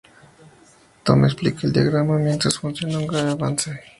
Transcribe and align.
Tom 1.03 1.25
explica 1.25 1.67
el 1.67 1.73
diagrama 1.73 2.17
mientras 2.17 2.57
funciona...un 2.57 3.05
gran 3.05 3.27
avance". 3.27 3.69